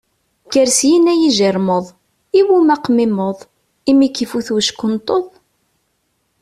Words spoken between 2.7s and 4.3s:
aqmimmeḍ, imi